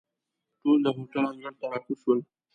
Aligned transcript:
ټول 0.61 0.77
د 0.85 0.87
هوټل 0.95 1.23
انګړ 1.31 1.53
ته 1.59 1.65
را 1.71 1.79
کوز 1.85 1.97
شول. 2.03 2.19